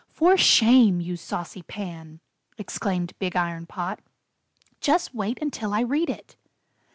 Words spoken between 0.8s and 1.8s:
you saucy